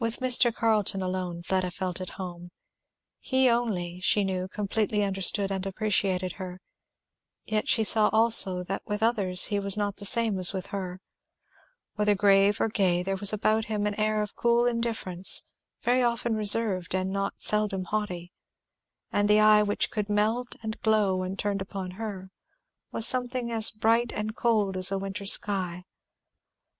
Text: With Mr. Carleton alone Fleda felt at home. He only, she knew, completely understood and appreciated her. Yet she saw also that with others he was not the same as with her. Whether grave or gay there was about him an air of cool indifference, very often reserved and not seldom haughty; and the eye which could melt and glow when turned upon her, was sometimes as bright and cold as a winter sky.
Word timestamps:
With 0.03 0.17
Mr. 0.17 0.51
Carleton 0.51 1.03
alone 1.03 1.43
Fleda 1.43 1.69
felt 1.69 2.01
at 2.01 2.17
home. 2.17 2.49
He 3.19 3.47
only, 3.47 3.99
she 3.99 4.23
knew, 4.23 4.47
completely 4.47 5.03
understood 5.03 5.51
and 5.51 5.63
appreciated 5.63 6.31
her. 6.41 6.59
Yet 7.45 7.69
she 7.69 7.83
saw 7.83 8.09
also 8.11 8.63
that 8.63 8.81
with 8.83 9.03
others 9.03 9.45
he 9.53 9.59
was 9.59 9.77
not 9.77 9.97
the 9.97 10.05
same 10.05 10.39
as 10.39 10.53
with 10.53 10.65
her. 10.73 11.01
Whether 11.97 12.15
grave 12.15 12.59
or 12.59 12.67
gay 12.67 13.03
there 13.03 13.15
was 13.15 13.31
about 13.31 13.65
him 13.65 13.85
an 13.85 13.93
air 13.93 14.23
of 14.23 14.35
cool 14.35 14.65
indifference, 14.65 15.43
very 15.83 16.01
often 16.01 16.33
reserved 16.33 16.95
and 16.95 17.11
not 17.11 17.39
seldom 17.39 17.83
haughty; 17.83 18.31
and 19.11 19.29
the 19.29 19.39
eye 19.39 19.61
which 19.61 19.91
could 19.91 20.09
melt 20.09 20.55
and 20.63 20.81
glow 20.81 21.17
when 21.17 21.37
turned 21.37 21.61
upon 21.61 21.91
her, 21.91 22.31
was 22.91 23.05
sometimes 23.05 23.51
as 23.51 23.69
bright 23.69 24.11
and 24.15 24.35
cold 24.35 24.75
as 24.77 24.91
a 24.91 24.97
winter 24.97 25.27
sky. 25.27 25.83